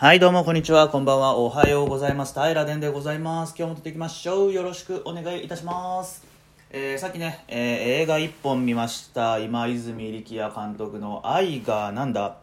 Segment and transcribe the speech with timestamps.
[0.00, 0.88] はい、どうも、こんにちは。
[0.88, 1.34] こんばんは。
[1.34, 2.32] おはようございます。
[2.32, 3.54] 平殿でございます。
[3.58, 4.52] 今日も撮っていきましょう。
[4.52, 6.24] よろしくお願いいたします。
[6.70, 9.40] えーさっきね、えー映画一本見ました。
[9.40, 12.36] 今泉力也監督の愛がなんだ？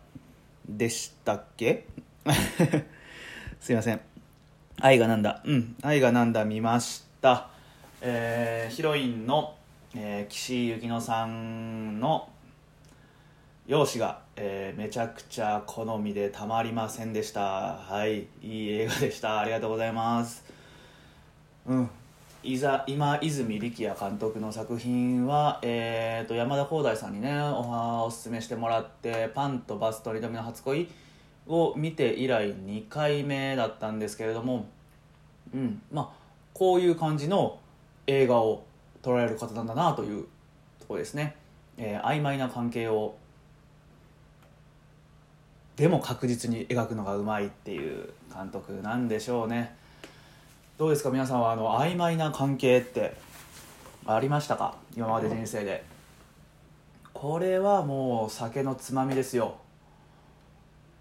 [0.68, 1.86] でしたっけ？
[3.62, 4.02] すいません。
[4.82, 5.42] 愛がなんだ？
[5.46, 5.78] うん。
[5.82, 7.48] 愛がなんだ見ました。
[8.02, 9.56] えーヒロインの、
[9.96, 12.28] えー岸井ゆきのさんの
[13.66, 17.42] 容姿が、えーめちゃくちゃ好みでたまりませんでした。
[17.78, 19.40] はいいい映画でした。
[19.40, 20.44] ありがとうございます。
[21.66, 21.90] うん。
[22.44, 30.88] いざ今泉力也監督の作品は、えー、と山田光大さんにねおおすすめしてもらって「パンとバスと二度目の初恋」
[31.48, 34.66] を見て以来2回目だったんですけれども
[35.54, 35.82] うん。
[35.92, 37.58] まあこういう感じの
[38.06, 38.64] 映画を
[39.02, 40.26] 撮られる方なんだなという
[40.80, 41.36] ところですね、
[41.78, 43.16] えー曖昧な関係を
[45.76, 49.76] でも確実に描くのがうまいっていう監督なんでしょうね。
[50.78, 53.16] どうですか皆さんはあの曖昧な関係って
[54.06, 54.76] ありましたか？
[54.96, 55.84] 今まで人生で。
[57.14, 59.56] これはもう酒のつまみですよ。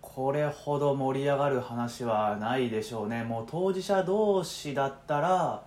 [0.01, 3.25] これほど盛り上がる話はないでしょうね。
[3.25, 5.65] もう当事者同士だったら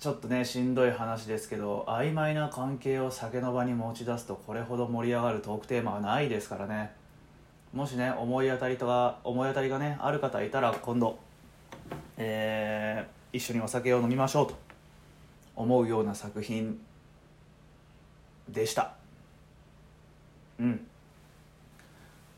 [0.00, 6.97] ちょっとねしんどい話ですけど曖昧な関係を酒の場に持ち出すとこれほど盛り上がるトークテーマはないですからね。
[7.72, 11.18] もしね思い当たりとか思い当たりがねある方いたら今度、
[12.16, 14.56] えー一緒にお酒を飲みましょうと
[15.54, 16.80] 思うような作品
[18.48, 18.94] でした。
[20.58, 20.86] うん。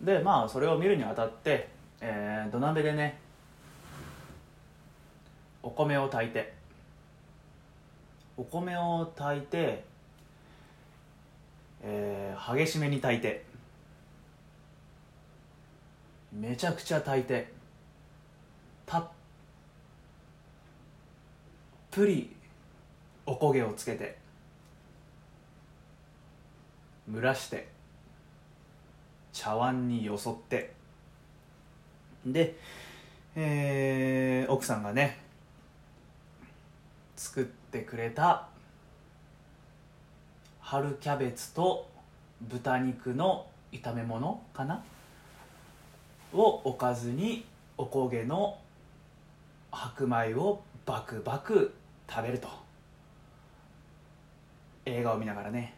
[0.02, 1.68] でまあそれを見るにあたって、
[2.00, 3.20] えー土鍋でね
[5.62, 6.52] お米を炊いて
[8.36, 9.84] お米を炊いて、
[11.82, 13.44] えー激しめに炊いて
[16.32, 17.52] めちゃくちゃ炊いて
[18.86, 19.08] たっ
[21.90, 22.34] ぷり
[23.26, 24.16] おこげをつけて
[27.12, 27.68] 蒸らして
[29.32, 30.72] 茶碗によそって
[32.24, 32.56] で、
[33.34, 35.18] えー奥さんがね
[37.16, 38.48] 作ってくれた
[40.60, 41.88] 春キャベツと
[42.40, 44.82] 豚肉の炒め物かな？
[46.32, 47.44] をおかずに
[47.76, 48.58] おこげの
[49.70, 51.72] 白米をバクバク
[52.08, 52.48] 食べると。
[54.84, 55.74] 映画を見ながらね。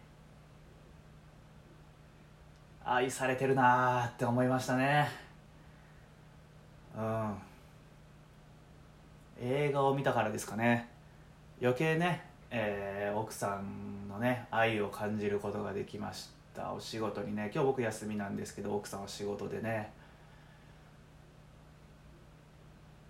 [2.85, 5.09] 愛されてるなーって思いましたね。
[6.97, 7.35] うん。
[9.41, 10.89] 映画を見たからですかね。
[11.61, 16.73] 余計ね、えー奥さんのね愛を感じることができました。
[16.73, 19.93] お仕事にね今日僕休みなんですけど奥さんは仕事でね。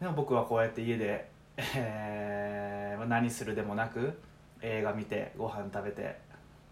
[0.02, 4.18] でも僕はこうやって家で、えー何するでもなく
[4.60, 6.18] 映画見てご飯食べて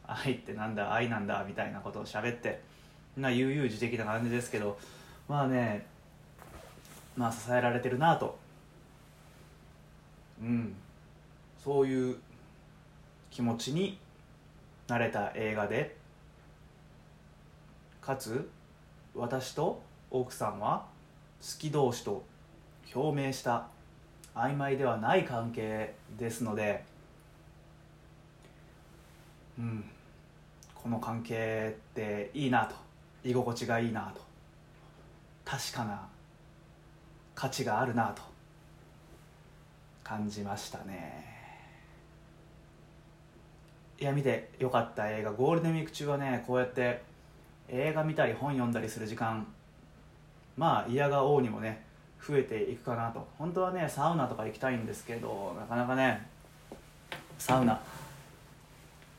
[0.06, 2.60] 愛ってなんだ愛なんだみたいなことを喋って
[3.16, 4.78] な悠々自適な感じですけど
[5.28, 5.86] まあね
[7.16, 8.38] まあ支えられてるなと。
[10.40, 10.74] うん。
[11.62, 12.16] そういう
[13.30, 13.98] 気持ちに
[14.88, 15.96] なれた映画で
[18.00, 18.48] かつ
[19.14, 20.86] 私と奥さんは
[21.40, 22.24] 好き同士と
[22.94, 23.66] 表明した
[24.34, 26.84] 曖昧ではない関係ですので
[29.58, 29.84] うん
[30.74, 32.74] この関係っていいなと
[33.22, 34.22] 居心地がいいなと
[35.44, 36.08] 確かな
[37.34, 38.22] 価値があるなと
[40.02, 41.24] 感じましたね。
[44.00, 45.32] いや見てよかった映画。
[45.32, 47.02] ゴールデンウィーク中はねこうやって
[47.68, 49.46] 映画見たり本読んだりする時間
[50.56, 51.84] まあ嫌が王にもね
[52.26, 53.26] 増えていくかなと。
[53.38, 56.26] 本当はねサウナとか行きたいんですけどなかなかね
[57.38, 57.80] サウナ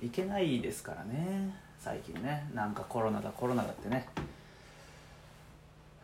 [0.02, 2.50] 行けないですからね最近ね。
[2.54, 4.08] なんかコロナだコロナだってね。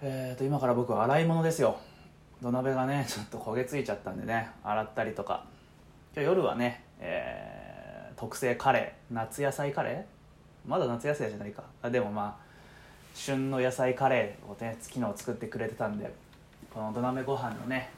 [0.01, 1.77] えーと今から僕は洗い物ですよ。
[2.41, 5.43] 土鍋がねちょっと焦げついちゃったんでね洗ったりとか。
[6.15, 7.67] 今日夜はね、えー
[8.19, 10.69] 特製カレー夏野菜カレー？
[10.69, 11.63] まだ夏野菜じゃないか。
[11.83, 12.47] あでもまあ
[13.13, 16.11] 旬の野菜カレーをね昨日作ってくれてたんで
[16.73, 17.89] この土鍋ご飯のね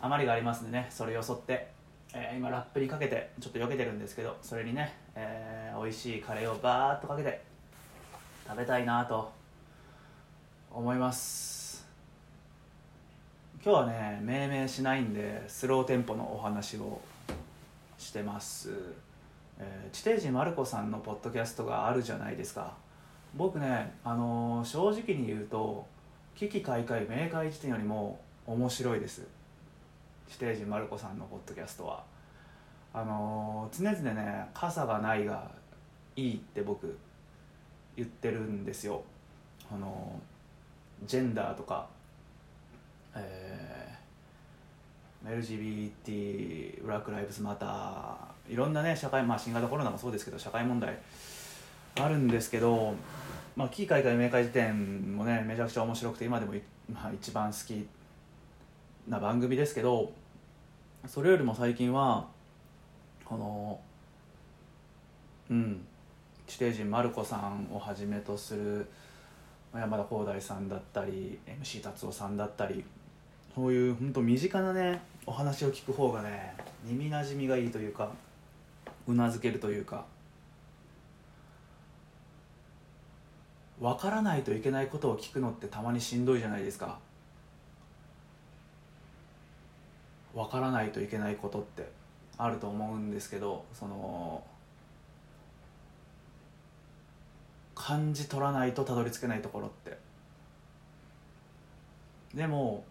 [0.00, 1.68] 余りがありますんでねそれよそって、
[2.14, 7.42] えー今ラップにかけてちょっと避けてるんですけどそれにね、えー美味しいカレーをバーッとかけて
[8.46, 9.30] 食べたいなと
[10.72, 11.86] 思います。
[13.64, 17.00] 今日はね命名しないんでスローテンポのお話を
[17.98, 18.70] してます、
[19.58, 22.74] えー地底人マルコさんのポッドキャストがあるじゃないですか。
[23.34, 25.86] 僕ね、あのー正直に言うと
[26.36, 29.26] 危機開会明快時点よりも面白いです。
[30.28, 32.04] 地底人マルコさんのポッドキャストは。
[32.92, 35.50] あのー、常々ね傘がないが
[36.14, 36.98] いいって僕
[37.96, 39.02] 言ってるんですよ。
[39.72, 41.88] あのー、ジェンダーとか
[43.16, 50.98] えー、LGBT ブラック・ライブズ・マターいろんなね社会まあ新型コロナもそうですけど社会問題
[51.98, 52.94] あるんですけど
[53.56, 56.52] まあ、キー開会明快辞典もねめちゃくちゃ面白くて今でも、
[56.92, 57.88] まあ、一番好き
[59.08, 60.12] な番組ですけど
[61.06, 62.26] それよりも最近は
[63.24, 63.80] この
[65.50, 65.86] うん
[66.46, 68.86] 地底人マルコさんをはじめとする
[69.74, 72.84] 山田光大さんだったり MC 達夫さんだったり
[73.54, 76.54] そういう本当身近なねお話を聞く方がね
[76.84, 78.10] 耳なじみがいいというか
[79.08, 80.04] うなずけるというか
[83.80, 86.98] 分からないといけないことを聞くのってたまにしんどいじゃないですか。
[90.34, 91.90] 分からないといけないことって
[92.36, 94.44] あると思うんですけどその
[97.74, 99.98] 感じ取らないとたどり着けないところって。
[102.34, 102.84] でも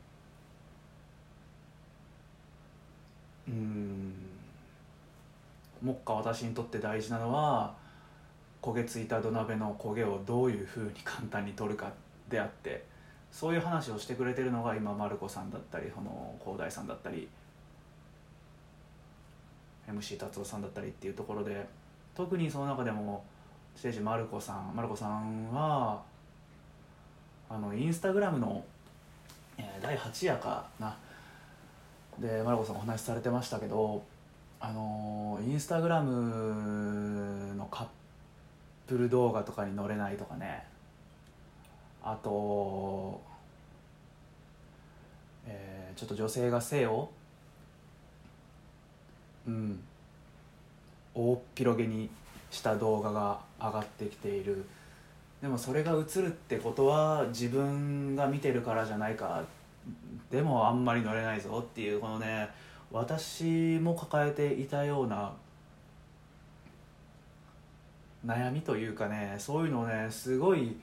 [3.48, 4.14] うん
[5.84, 7.76] 目下私にとって大事なのは
[8.66, 11.94] 焦げついた土鍋の焦げをどういうふうに簡単に取るか
[12.28, 12.84] であって
[13.32, 17.28] そういう話をしてくれてるのが今マルコさんだったりこの広大さんだったり
[19.88, 21.68] MC 達夫さんだったりっていうところで
[22.16, 23.24] 特にその中でも
[23.76, 26.02] ステージマルコさんマルコさんは
[27.48, 28.64] あのインスタグラムの、
[29.60, 30.98] え、第8夜かな。
[32.18, 34.02] でマルコさんお話しされてましたけど
[34.60, 37.88] あのインスタグラムのカッ
[38.88, 40.64] プル動画とかに載れないとかね。
[42.04, 43.20] あと、
[45.48, 47.10] えー、ちょっと女性が性を
[49.48, 49.80] うん
[51.14, 52.10] 大っ広げに
[52.52, 54.66] した動画が上がってきている。
[55.42, 59.44] でもそれが映るってことは自分が見てるからじゃないか。
[60.32, 62.50] でもあんまり乗れないぞっていうこのね
[62.92, 65.32] 私も抱えていたような
[68.26, 70.78] 悩みというかねそういうのをねすごい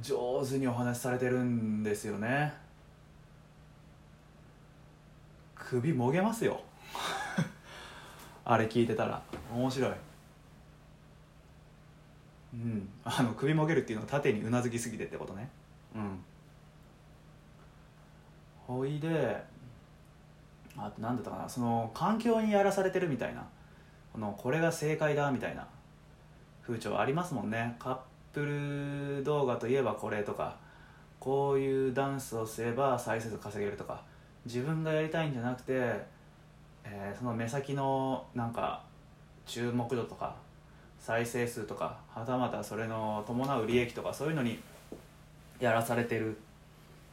[0.00, 2.52] 上手にお話しされてるんですよね。
[5.54, 6.60] 首もげますよ。
[8.44, 9.22] あれ聞いてたら。
[9.52, 9.92] 面白い。
[12.54, 12.88] うん。
[13.04, 15.48] あの首もげるっていうのは縦にうなずきすぎてってことね。
[15.94, 16.18] うん。
[18.66, 19.44] ほいで
[20.76, 21.48] あと何だったかな。
[21.48, 23.44] その環境にやらされてるみたいな。
[24.12, 25.66] このこれが正解だみたいな。
[26.66, 27.76] 風潮ありますもんね。
[27.78, 27.96] カッ
[28.32, 30.56] プル動画といえばこれとか
[31.20, 34.02] こういうダンスをすれば再生数稼げるとか
[34.44, 35.72] 自分がやりたいんじゃなくて、
[36.84, 38.82] えー、その目先のなんか
[39.46, 40.34] 注目度とか
[40.98, 44.58] 再生数とかはたまたそれの伴う利益とかそういうのに
[45.60, 46.36] やらされてる。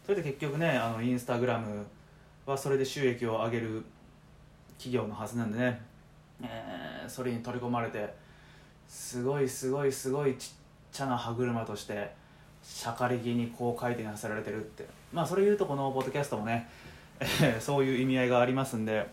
[0.05, 1.85] それで結局ねあのインスタグラム
[2.45, 3.83] はそれで収益を上げる
[4.77, 5.81] 企業のはずなんでね、
[6.41, 8.13] えー、それに取り込まれて
[8.87, 10.55] すごいすごいすごいちっ
[10.91, 12.11] ちゃな歯車として
[12.63, 14.87] しゃかり気にこう回転させられてるって。
[15.11, 16.67] まあそれ言うとこのポッドキャストもね、
[17.19, 19.07] え そういう意味合いがありますんで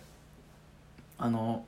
[1.19, 1.65] あの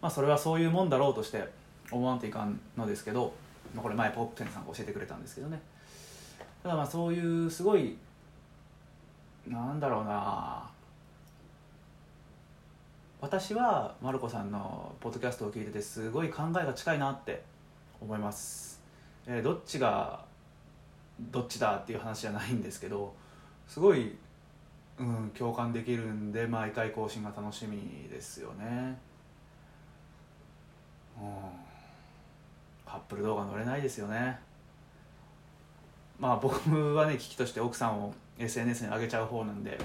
[0.00, 1.46] まあそれはそういうもんだろうとして
[1.90, 3.34] 思わんといかんのですけど、
[3.74, 5.60] まあ、これ前ポップテンさんが教えてくれたんですけどね。
[6.62, 7.98] ただまあそういうすごい
[9.46, 10.62] なんだろうな
[13.24, 17.42] 私はマルコさんのポッドキャストを聞いててすごい考えが近いなって
[17.98, 18.82] 思います、
[19.26, 20.26] えー、どっちが
[21.32, 23.14] どっちだっていう話じゃないんですけど
[23.66, 24.14] すごい、
[24.98, 28.98] うん、共感できるんで毎回更新が楽しみですよね。
[31.18, 31.32] うん。
[32.84, 34.38] カップル動画乗れないですよね。
[36.20, 39.78] まあ僕はね危機として奥さんを SNS に上げちゃう方なんで。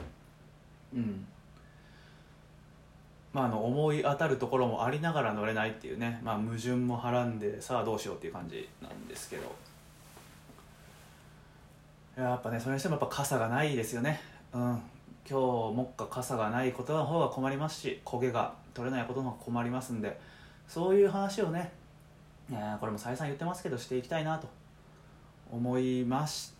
[0.94, 1.26] うん。
[3.34, 9.56] まあ、あの思い当たるところもありながら乗れないっていうね、まあ、矛盾もはらんでさあどうしようっていう感じなんですけど。
[12.18, 14.20] やっぱねそれにしてもやっぱ傘がないですよね。
[14.54, 14.82] うん。
[15.30, 20.20] 今日目下傘がないことの方が困りますし焦げが取れないことの方が困りますんで。
[20.68, 21.72] そういう話をね、
[22.52, 24.48] えー、これも再三言ってますけどしていきたいなと。
[25.52, 26.54] 思いまし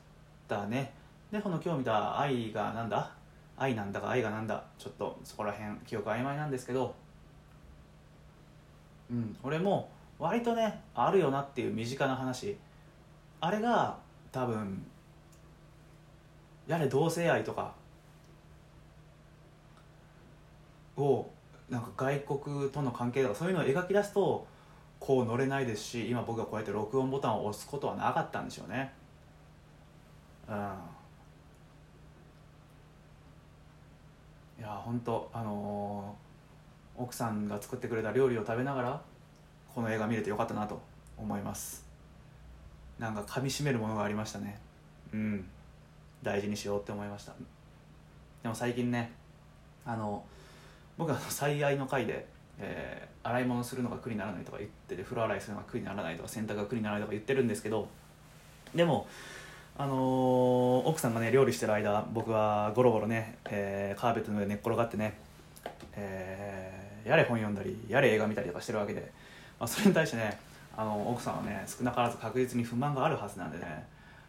[0.48, 0.94] たね。
[1.32, 3.12] でこの今日見た愛がなんだ？
[3.60, 6.96] 愛なんだか愛がなんだちょっとそこら辺記憶曖昧なんですけど
[9.12, 12.58] うん俺も割とねあるよなっていう身近な話。
[13.42, 13.98] あれが
[14.32, 14.86] 多分
[16.68, 17.74] やれ同性愛とか
[20.98, 21.26] を
[21.70, 24.46] なんか外国との関係とかそういうのを描き出すと
[25.00, 28.94] こう乗れないですし今僕がこうやって録音ボタンを押すことはなかったんでしょうね。
[30.50, 30.74] うん。
[34.60, 39.02] いや本当あのー、奥さんが作ってくれた料理を食べながら
[39.74, 40.82] この映画見れてよかったなと
[41.18, 41.86] 思います。
[42.98, 44.60] なんか噛みしめるものがありましたね。
[45.14, 45.46] うん。
[46.22, 47.34] 大事にしようって思いました。
[48.44, 49.12] でも最近ね
[49.86, 50.24] あの
[50.98, 52.28] 僕は最愛の回で、
[52.60, 57.88] えー、洗い物するのが苦にならないとか言ってて風呂洗いするのが苦にならないとか洗濯が苦にならないとか言ってるんですけど
[58.76, 59.08] でも
[59.82, 65.18] あのー、奥さんがね料理してる間僕はゴロゴロね、えー、カーペットの上で寝っ転がってね、
[65.94, 69.10] えー、やれ本読んだりやれ映画見たりとかしてるわけで、
[69.58, 70.38] まあ、それに対してね
[70.76, 73.88] あの奥さんはね少なからず確実に不満があるはずなんでね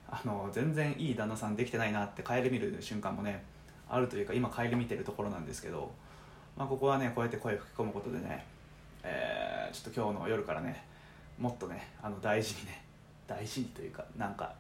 [0.08, 3.42] あの全然いい旦那さんできてないなって帰り見る瞬間もね
[3.88, 5.90] あるというか今帰り見てるところなんですけど
[6.56, 8.44] まあ、ここはねこうやって声を吹き込むことでね、
[9.02, 10.84] えー、ちょっと今日の夜からね
[11.38, 12.84] もっとねあの大事にね
[13.26, 14.52] 大事にというかなんか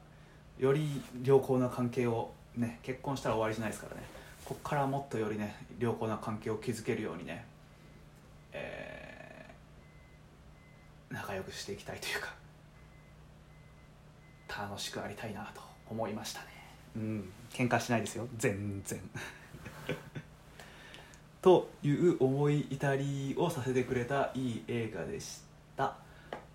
[0.60, 4.06] より良好な関係をね結婚したら終わりじゃないですからね。
[4.44, 7.46] こっからもっとよりね良好な関係を築けるようにね、
[8.52, 12.34] えー、仲良くしていきたいというか
[14.68, 16.46] 楽しくありたいなと思いましたね。
[16.96, 18.28] うん喧嘩しないですよ。
[18.36, 19.00] 全然。
[21.40, 25.40] という思い至りをさせてくれたいい映画でし
[25.74, 25.96] た。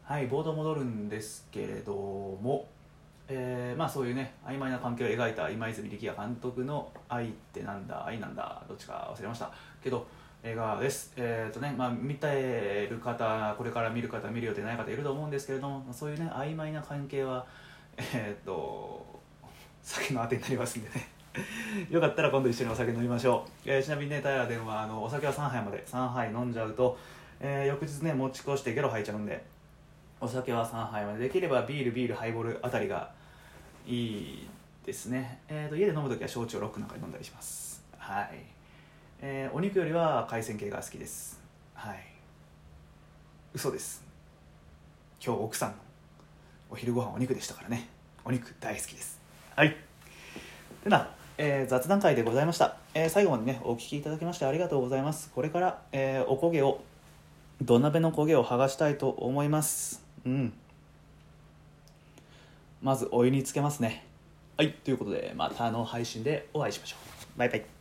[0.04, 2.68] はいボード戻るんですけれども
[3.28, 9.52] えー、まあそういうね曖昧な関係を描いた今泉力也監督の「愛ってなんだ愛なんだ」どっちか忘れました
[9.84, 10.06] けど
[10.44, 11.12] 映画です。
[11.18, 17.46] えっ、ー、とねまあ見てる方これから見る方見る予定ない方いると思うんですけれどもそういうね曖昧な関係は
[17.98, 19.04] えっ、ー、と
[19.82, 21.16] 酒のあてになりますんでね。
[21.90, 26.98] よかったら今度一緒にお酒飲みましょう、えー、ちなみにね平電はあのお酒は3杯まで3杯飲んじゃうと、
[27.42, 29.44] えー、翌日ね持ち越してゲロ吐いちゃうんで
[30.22, 31.20] お酒は3杯まで。
[31.20, 33.12] できればビールビールハイボールあたりが
[33.86, 34.50] いい
[34.84, 37.84] ですね、えーと、家で飲む時は焼酎をロックなんかに飲んだりします。
[37.98, 38.30] はい、
[39.22, 41.40] えー、お肉よりは海鮮系が好きです。
[41.74, 41.98] はい。
[43.54, 44.04] 嘘です。
[45.24, 45.76] 今日奥さんの
[46.70, 47.88] お昼ご飯お肉でしたからね。
[48.24, 49.20] お肉大好きです。
[49.56, 49.76] はい。
[50.84, 55.30] でなえー、雑談会でございました、えー、最後までねお聞きいただきましてありがとうございます。
[55.36, 56.80] これから、えー、おこげを
[57.62, 60.02] 土鍋の焦げを剥がしたいと思います。
[60.26, 60.54] うん。
[62.86, 64.06] まずお湯につけますね。
[64.58, 66.98] はいということでまたの配信でお会いしましょ
[67.36, 67.40] う。
[67.40, 67.75] バイバイ。